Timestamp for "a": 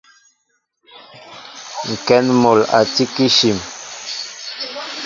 2.77-2.79